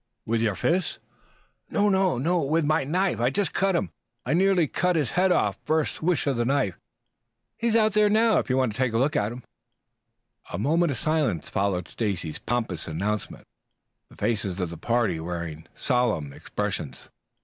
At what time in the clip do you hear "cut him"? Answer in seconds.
3.53-3.91